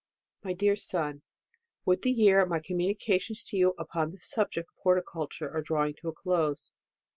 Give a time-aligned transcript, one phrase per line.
[0.43, 1.19] My Dear Sox,
[1.85, 6.07] With the year, my communications to vou upon the subject of horticulture are drawing to
[6.07, 6.71] a close.